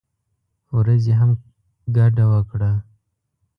ورځې 0.77 1.13
هم 1.19 1.31
ګډه 1.95 2.25
وکړه. 2.31 2.71